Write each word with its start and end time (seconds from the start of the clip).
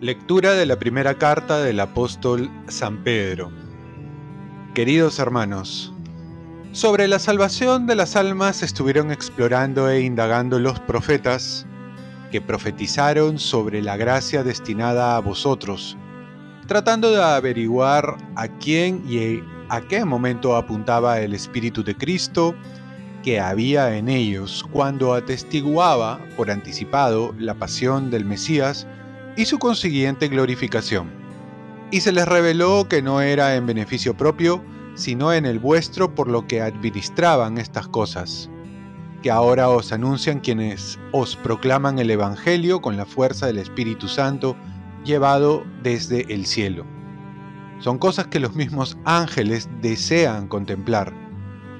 Lectura 0.00 0.52
de 0.52 0.64
la 0.64 0.78
primera 0.78 1.14
carta 1.14 1.58
del 1.58 1.80
apóstol 1.80 2.48
San 2.68 3.02
Pedro. 3.02 3.50
Queridos 4.72 5.18
hermanos, 5.18 5.92
sobre 6.70 7.08
la 7.08 7.18
salvación 7.18 7.88
de 7.88 7.96
las 7.96 8.14
almas 8.14 8.62
estuvieron 8.62 9.10
explorando 9.10 9.90
e 9.90 10.02
indagando 10.02 10.60
los 10.60 10.78
profetas 10.78 11.66
que 12.30 12.40
profetizaron 12.40 13.40
sobre 13.40 13.82
la 13.82 13.96
gracia 13.96 14.44
destinada 14.44 15.16
a 15.16 15.20
vosotros, 15.20 15.96
tratando 16.68 17.10
de 17.10 17.20
averiguar 17.20 18.18
a 18.36 18.46
quién 18.46 19.02
y 19.08 19.42
a 19.68 19.80
qué 19.82 20.04
momento 20.04 20.56
apuntaba 20.56 21.20
el 21.20 21.34
Espíritu 21.34 21.84
de 21.84 21.94
Cristo 21.94 22.54
que 23.22 23.40
había 23.40 23.96
en 23.96 24.08
ellos 24.08 24.64
cuando 24.72 25.14
atestiguaba 25.14 26.20
por 26.36 26.50
anticipado 26.50 27.34
la 27.38 27.54
pasión 27.54 28.10
del 28.10 28.24
Mesías 28.24 28.86
y 29.36 29.44
su 29.44 29.58
consiguiente 29.58 30.28
glorificación. 30.28 31.10
Y 31.90 32.00
se 32.00 32.12
les 32.12 32.26
reveló 32.26 32.86
que 32.88 33.02
no 33.02 33.20
era 33.20 33.56
en 33.56 33.66
beneficio 33.66 34.16
propio, 34.16 34.62
sino 34.94 35.32
en 35.32 35.46
el 35.46 35.58
vuestro 35.58 36.14
por 36.14 36.28
lo 36.28 36.46
que 36.46 36.60
administraban 36.60 37.58
estas 37.58 37.88
cosas, 37.88 38.50
que 39.22 39.30
ahora 39.30 39.68
os 39.68 39.92
anuncian 39.92 40.40
quienes 40.40 40.98
os 41.12 41.36
proclaman 41.36 41.98
el 41.98 42.10
Evangelio 42.10 42.80
con 42.80 42.96
la 42.96 43.06
fuerza 43.06 43.46
del 43.46 43.58
Espíritu 43.58 44.08
Santo 44.08 44.56
llevado 45.04 45.64
desde 45.82 46.32
el 46.32 46.46
cielo. 46.46 46.97
Son 47.78 47.98
cosas 47.98 48.26
que 48.26 48.40
los 48.40 48.54
mismos 48.54 48.98
ángeles 49.04 49.68
desean 49.80 50.48
contemplar. 50.48 51.12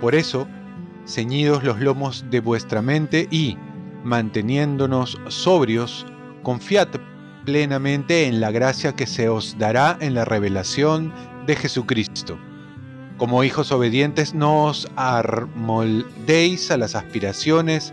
Por 0.00 0.14
eso, 0.14 0.46
ceñidos 1.06 1.64
los 1.64 1.80
lomos 1.80 2.24
de 2.30 2.40
vuestra 2.40 2.80
mente 2.80 3.26
y, 3.30 3.56
manteniéndonos 4.04 5.20
sobrios, 5.28 6.06
confiad 6.42 6.88
plenamente 7.44 8.26
en 8.26 8.40
la 8.40 8.50
gracia 8.50 8.94
que 8.94 9.06
se 9.06 9.28
os 9.28 9.58
dará 9.58 9.96
en 10.00 10.14
la 10.14 10.24
revelación 10.24 11.12
de 11.46 11.56
Jesucristo. 11.56 12.38
Como 13.16 13.44
hijos 13.44 13.72
obedientes 13.72 14.34
no 14.34 14.64
os 14.64 14.88
armoldéis 14.96 16.70
a 16.70 16.76
las 16.76 16.94
aspiraciones 16.94 17.92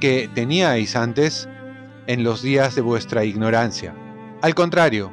que 0.00 0.28
teníais 0.34 0.96
antes 0.96 1.48
en 2.06 2.24
los 2.24 2.42
días 2.42 2.74
de 2.74 2.82
vuestra 2.82 3.24
ignorancia. 3.24 3.94
Al 4.42 4.54
contrario, 4.54 5.12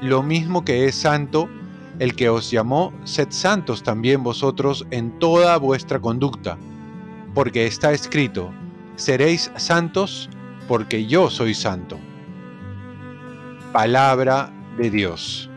lo 0.00 0.22
mismo 0.22 0.64
que 0.64 0.86
es 0.86 0.94
santo, 0.94 1.48
el 1.98 2.14
que 2.14 2.28
os 2.28 2.50
llamó, 2.50 2.92
sed 3.04 3.28
santos 3.30 3.82
también 3.82 4.22
vosotros 4.22 4.86
en 4.90 5.18
toda 5.18 5.56
vuestra 5.58 5.98
conducta, 5.98 6.56
porque 7.34 7.66
está 7.66 7.92
escrito, 7.92 8.52
seréis 8.96 9.50
santos 9.56 10.30
porque 10.68 11.06
yo 11.06 11.30
soy 11.30 11.54
santo. 11.54 11.98
Palabra 13.72 14.52
de 14.76 14.90
Dios. 14.90 15.50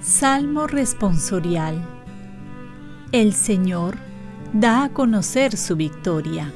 Salmo 0.00 0.66
responsorial. 0.66 1.82
El 3.12 3.32
Señor 3.32 3.96
da 4.52 4.84
a 4.84 4.88
conocer 4.90 5.56
su 5.56 5.76
victoria. 5.76 6.52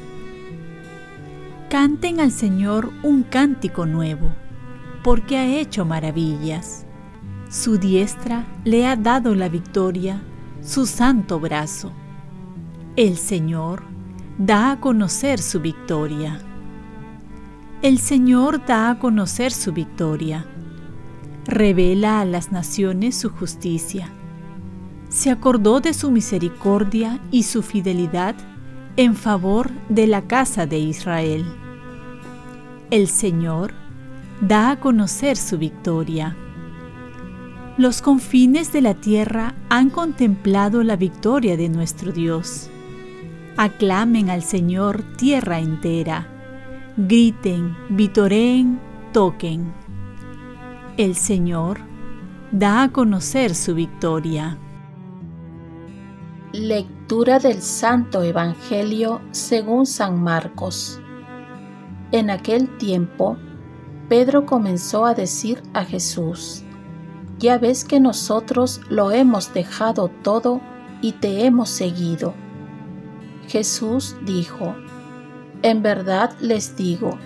Canten 1.70 2.20
al 2.20 2.31
Señor 2.31 2.91
un 3.03 3.22
cántico 3.22 3.86
nuevo, 3.86 4.31
porque 5.09 5.39
ha 5.39 5.47
hecho 5.47 5.87
maravillas. 5.87 6.84
Su 7.48 7.78
diestra 7.78 8.45
le 8.64 8.87
ha 8.87 8.95
dado 8.95 9.34
la 9.34 9.48
victoria, 9.48 10.20
su 10.61 10.84
santo 10.84 11.41
brazo. 11.41 11.95
El 12.95 13.17
Señor 13.17 13.84
da 14.37 14.73
a 14.73 14.81
conocer 14.81 15.41
su 15.41 15.61
victoria. 15.61 16.39
El 17.81 17.99
Señor 17.99 18.66
da 18.66 18.91
a 18.91 18.99
conocer 18.99 19.50
su 19.50 19.72
victoria. 19.72 20.44
Revela 21.47 22.21
a 22.21 22.27
las 22.27 22.53
naciones 22.53 23.16
su 23.16 23.31
justicia. 23.31 24.12
Se 25.09 25.31
acordó 25.31 25.81
de 25.81 25.94
su 25.94 26.10
misericordia 26.10 27.19
y 27.31 27.44
su 27.44 27.62
fidelidad 27.62 28.34
en 28.99 29.16
favor 29.16 29.71
de 29.88 30.06
la 30.06 30.27
casa 30.27 30.66
de 30.66 30.81
Israel. 30.81 31.47
El 32.91 33.09
Señor 33.09 33.88
da 34.41 34.71
a 34.71 34.81
conocer 34.81 35.37
su 35.37 35.59
victoria. 35.59 36.37
Los 37.76 38.03
confines 38.03 38.72
de 38.72 38.82
la 38.82 38.94
tierra 38.94 39.54
han 39.69 39.91
contemplado 39.91 40.82
la 40.82 40.97
victoria 40.97 41.56
de 41.56 41.69
nuestro 41.69 42.12
Dios. 42.12 42.71
Aclamen 43.56 44.31
al 44.31 44.43
Señor 44.43 45.03
tierra 45.16 45.60
entera 45.60 46.34
griten, 46.98 47.77
vitoreen, 47.91 48.81
toquen. 49.12 49.72
El 50.97 51.15
Señor 51.15 51.78
da 52.50 52.82
a 52.82 52.88
conocer 52.91 53.54
su 53.54 53.77
victoria. 53.77 54.59
Lectura 56.53 57.38
del 57.38 57.62
Santo 57.62 58.25
Evangelio 58.25 59.21
según 59.31 59.87
San 59.87 60.21
Marcos. 60.21 61.00
En 62.10 62.31
aquel 62.31 62.77
tiempo, 62.78 63.37
Pedro 64.09 64.47
comenzó 64.47 65.05
a 65.05 65.15
decir 65.15 65.63
a 65.75 65.85
Jesús, 65.85 66.65
Ya 67.39 67.59
ves 67.59 67.85
que 67.85 68.01
nosotros 68.01 68.81
lo 68.89 69.13
hemos 69.13 69.53
dejado 69.53 70.09
todo 70.23 70.61
y 71.03 71.13
te 71.13 71.45
hemos 71.45 71.69
seguido. 71.69 72.35
Jesús 73.47 74.17
dijo, 74.25 74.75
en 75.63 75.83
verdad 75.83 76.33
les 76.41 76.77
digo 76.77 77.19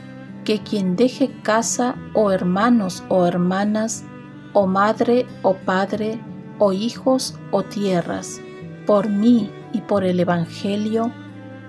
que 0.44 0.62
quien 0.62 0.96
deje 0.96 1.30
casa 1.42 1.96
o 2.14 2.30
hermanos 2.30 3.04
o 3.08 3.26
hermanas, 3.26 4.04
o 4.52 4.66
madre 4.66 5.26
o 5.42 5.54
padre, 5.54 6.20
o 6.58 6.72
hijos 6.72 7.38
o 7.50 7.62
tierras, 7.62 8.40
por 8.86 9.08
mí 9.08 9.50
y 9.72 9.80
por 9.82 10.04
el 10.04 10.20
Evangelio, 10.20 11.12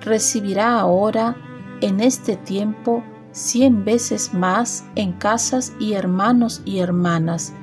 recibirá 0.01 0.79
ahora, 0.79 1.35
en 1.81 1.99
este 1.99 2.35
tiempo, 2.35 3.03
cien 3.33 3.83
veces 3.83 4.33
más 4.33 4.85
en 4.95 5.11
casas 5.11 5.73
y 5.79 5.93
hermanos 5.93 6.61
y 6.63 6.79
hermanas, 6.79 7.53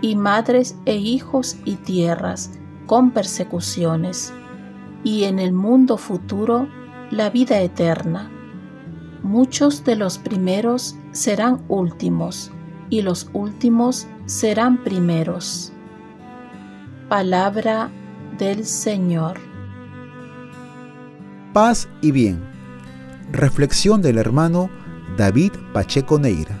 y 0.00 0.16
madres 0.16 0.76
e 0.86 0.96
hijos 0.96 1.58
y 1.66 1.76
tierras, 1.76 2.52
con 2.86 3.10
persecuciones, 3.10 4.32
y 5.04 5.24
en 5.24 5.38
el 5.38 5.52
mundo 5.52 5.98
futuro 5.98 6.68
la 7.10 7.28
vida 7.28 7.60
eterna 7.60 8.30
muchos 9.26 9.84
de 9.84 9.96
los 9.96 10.18
primeros 10.18 10.96
serán 11.10 11.62
últimos 11.68 12.52
y 12.90 13.02
los 13.02 13.28
últimos 13.32 14.06
serán 14.26 14.82
primeros. 14.84 15.72
Palabra 17.08 17.90
del 18.38 18.64
Señor. 18.64 19.38
Paz 21.52 21.88
y 22.00 22.12
bien. 22.12 22.40
Reflexión 23.32 24.00
del 24.00 24.18
hermano 24.18 24.70
David 25.16 25.52
Pacheco 25.72 26.18
Neira. 26.18 26.58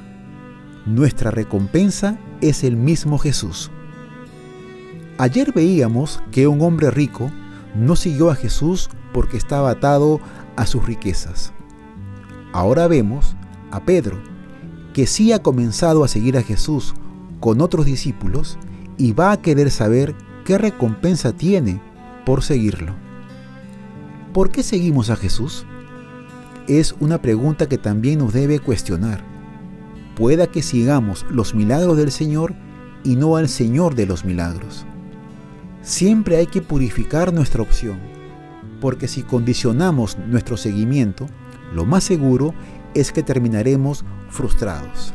Nuestra 0.86 1.30
recompensa 1.30 2.18
es 2.40 2.64
el 2.64 2.76
mismo 2.76 3.18
Jesús. 3.18 3.70
Ayer 5.18 5.52
veíamos 5.52 6.22
que 6.30 6.46
un 6.46 6.62
hombre 6.62 6.90
rico 6.90 7.30
no 7.74 7.96
siguió 7.96 8.30
a 8.30 8.34
Jesús 8.34 8.88
porque 9.12 9.36
estaba 9.36 9.70
atado 9.70 10.20
a 10.56 10.64
sus 10.64 10.86
riquezas. 10.86 11.52
Ahora 12.52 12.86
vemos 12.86 13.36
a 13.70 13.80
Pedro, 13.80 14.18
que 14.94 15.06
sí 15.06 15.32
ha 15.32 15.42
comenzado 15.42 16.04
a 16.04 16.08
seguir 16.08 16.38
a 16.38 16.42
Jesús 16.42 16.94
con 17.40 17.60
otros 17.60 17.84
discípulos 17.84 18.58
y 18.96 19.12
va 19.12 19.32
a 19.32 19.42
querer 19.42 19.70
saber 19.70 20.14
qué 20.44 20.56
recompensa 20.56 21.32
tiene 21.32 21.82
por 22.24 22.42
seguirlo. 22.42 22.94
¿Por 24.32 24.50
qué 24.50 24.62
seguimos 24.62 25.10
a 25.10 25.16
Jesús? 25.16 25.66
Es 26.68 26.96
una 26.98 27.22
pregunta 27.22 27.68
que 27.68 27.78
también 27.78 28.18
nos 28.18 28.32
debe 28.32 28.58
cuestionar. 28.58 29.22
Pueda 30.16 30.48
que 30.48 30.62
sigamos 30.62 31.24
los 31.30 31.54
milagros 31.54 31.96
del 31.96 32.10
Señor 32.10 32.54
y 33.04 33.14
no 33.14 33.36
al 33.36 33.48
Señor 33.48 33.94
de 33.94 34.06
los 34.06 34.24
milagros. 34.24 34.84
Siempre 35.82 36.38
hay 36.38 36.48
que 36.48 36.62
purificar 36.62 37.32
nuestra 37.32 37.62
opción, 37.62 38.00
porque 38.80 39.06
si 39.06 39.22
condicionamos 39.22 40.18
nuestro 40.18 40.56
seguimiento, 40.56 41.26
lo 41.72 41.84
más 41.84 42.02
seguro 42.02 42.52
es 42.94 43.12
que 43.12 43.22
terminaremos 43.22 44.04
frustrados. 44.28 45.14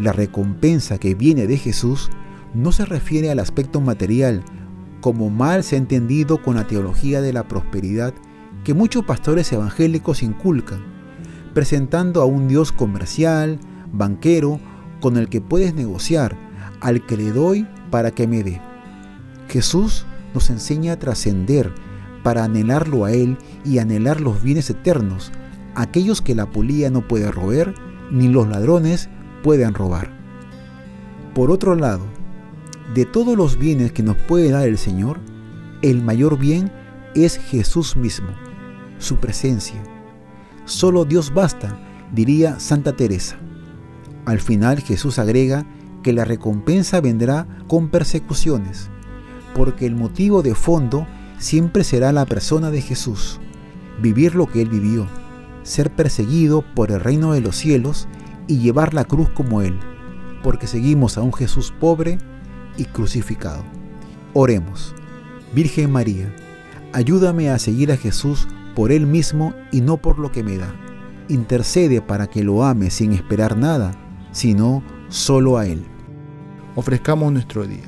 La 0.00 0.12
recompensa 0.12 0.98
que 0.98 1.14
viene 1.14 1.46
de 1.46 1.58
Jesús 1.58 2.10
no 2.54 2.72
se 2.72 2.86
refiere 2.86 3.30
al 3.30 3.38
aspecto 3.38 3.80
material, 3.80 4.42
como 5.00 5.30
mal 5.30 5.62
se 5.62 5.76
ha 5.76 5.78
entendido 5.78 6.42
con 6.42 6.56
la 6.56 6.66
teología 6.66 7.20
de 7.20 7.32
la 7.32 7.46
prosperidad 7.46 8.14
que 8.64 8.74
muchos 8.74 9.04
pastores 9.04 9.52
evangélicos 9.52 10.22
inculcan, 10.22 10.80
presentando 11.54 12.22
a 12.22 12.26
un 12.26 12.48
Dios 12.48 12.72
comercial, 12.72 13.58
banquero, 13.92 14.60
con 15.00 15.16
el 15.16 15.28
que 15.28 15.40
puedes 15.40 15.74
negociar, 15.74 16.36
al 16.80 17.04
que 17.06 17.16
le 17.16 17.32
doy 17.32 17.66
para 17.90 18.10
que 18.10 18.26
me 18.26 18.42
dé. 18.42 18.60
Jesús 19.48 20.06
nos 20.34 20.50
enseña 20.50 20.92
a 20.92 20.98
trascender 20.98 21.72
para 22.22 22.44
anhelarlo 22.44 23.04
a 23.04 23.12
Él 23.12 23.38
y 23.64 23.78
anhelar 23.78 24.20
los 24.20 24.42
bienes 24.42 24.70
eternos, 24.70 25.32
aquellos 25.74 26.20
que 26.20 26.34
la 26.34 26.50
polía 26.50 26.90
no 26.90 27.06
puede 27.06 27.30
roer 27.30 27.74
ni 28.10 28.28
los 28.28 28.48
ladrones 28.48 29.08
pueden 29.42 29.74
robar. 29.74 30.10
Por 31.34 31.50
otro 31.50 31.74
lado, 31.74 32.04
de 32.94 33.06
todos 33.06 33.36
los 33.36 33.58
bienes 33.58 33.92
que 33.92 34.02
nos 34.02 34.16
puede 34.16 34.50
dar 34.50 34.68
el 34.68 34.78
Señor, 34.78 35.20
el 35.82 36.02
mayor 36.02 36.38
bien 36.38 36.72
es 37.14 37.38
Jesús 37.38 37.96
mismo, 37.96 38.28
su 39.00 39.16
presencia. 39.16 39.82
Solo 40.64 41.04
Dios 41.04 41.34
basta, 41.34 41.76
diría 42.12 42.60
Santa 42.60 42.94
Teresa. 42.94 43.36
Al 44.26 44.40
final 44.40 44.80
Jesús 44.80 45.18
agrega 45.18 45.66
que 46.04 46.12
la 46.12 46.24
recompensa 46.24 47.00
vendrá 47.00 47.46
con 47.66 47.88
persecuciones, 47.88 48.90
porque 49.54 49.86
el 49.86 49.96
motivo 49.96 50.42
de 50.42 50.54
fondo 50.54 51.06
siempre 51.38 51.82
será 51.82 52.12
la 52.12 52.26
persona 52.26 52.70
de 52.70 52.82
Jesús, 52.82 53.40
vivir 54.00 54.34
lo 54.34 54.46
que 54.46 54.62
Él 54.62 54.68
vivió, 54.68 55.06
ser 55.62 55.90
perseguido 55.90 56.62
por 56.74 56.92
el 56.92 57.00
reino 57.00 57.32
de 57.32 57.40
los 57.40 57.56
cielos 57.56 58.06
y 58.46 58.58
llevar 58.58 58.94
la 58.94 59.04
cruz 59.04 59.28
como 59.30 59.62
Él, 59.62 59.78
porque 60.42 60.66
seguimos 60.66 61.18
a 61.18 61.22
un 61.22 61.32
Jesús 61.32 61.72
pobre 61.80 62.18
y 62.76 62.84
crucificado. 62.84 63.64
Oremos. 64.32 64.94
Virgen 65.52 65.90
María, 65.90 66.32
ayúdame 66.92 67.50
a 67.50 67.58
seguir 67.58 67.90
a 67.90 67.96
Jesús 67.96 68.46
por 68.74 68.92
Él 68.92 69.06
mismo 69.06 69.54
y 69.72 69.80
no 69.80 69.96
por 69.96 70.18
lo 70.18 70.32
que 70.32 70.42
me 70.42 70.56
da. 70.56 70.74
Intercede 71.28 72.00
para 72.00 72.26
que 72.26 72.42
lo 72.42 72.64
ame 72.64 72.90
sin 72.90 73.12
esperar 73.12 73.56
nada, 73.56 73.92
sino 74.32 74.82
solo 75.08 75.58
a 75.58 75.66
Él. 75.66 75.84
Ofrezcamos 76.76 77.32
nuestro 77.32 77.66
día. 77.66 77.84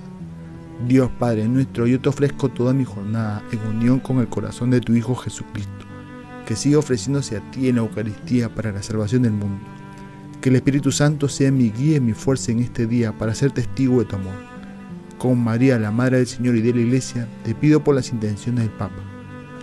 Dios 0.87 1.11
Padre 1.19 1.49
nuestro, 1.49 1.87
yo 1.87 2.01
te 2.01 2.09
ofrezco 2.09 2.49
toda 2.49 2.73
mi 2.73 2.85
jornada 2.85 3.43
en 3.53 3.61
unión 3.77 4.01
con 4.01 4.19
el 4.19 4.29
corazón 4.29 4.71
de 4.71 4.81
tu 4.81 4.95
Hijo 4.95 5.15
Jesucristo, 5.15 5.87
que 6.47 6.57
siga 6.57 6.79
ofreciéndose 6.79 7.37
a 7.37 7.51
ti 7.53 7.69
en 7.69 7.77
la 7.77 7.83
Eucaristía 7.83 8.53
para 8.53 8.73
la 8.73 8.83
salvación 8.83 9.23
del 9.23 9.33
mundo. 9.33 9.61
Que 10.41 10.49
el 10.49 10.57
Espíritu 10.57 10.91
Santo 10.91 11.29
sea 11.29 11.53
mi 11.53 11.71
guía 11.71 11.99
y 11.99 12.01
mi 12.01 12.15
fuerza 12.15 12.51
en 12.51 12.59
este 12.59 12.87
día 12.89 13.17
para 13.17 13.35
ser 13.35 13.53
testigo 13.53 14.01
de 14.01 14.07
tu 14.07 14.17
amor. 14.17 14.35
Con 15.19 15.39
María, 15.39 15.79
la 15.79 15.93
Madre 15.93 16.17
del 16.17 16.27
Señor 16.27 16.57
y 16.57 16.63
de 16.63 16.75
la 16.75 16.81
Iglesia, 16.81 17.29
te 17.45 17.55
pido 17.55 17.85
por 17.85 17.95
las 17.95 18.11
intenciones 18.11 18.65
del 18.65 18.73
Papa. 18.73 19.12